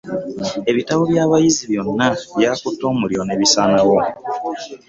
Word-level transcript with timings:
Ebitabo 0.71 1.01
bya 1.11 1.23
bayizi 1.31 1.63
byonna 1.71 2.07
byakutte 2.39 2.83
omuliro 2.91 3.23
nebisaanawo. 3.25 3.97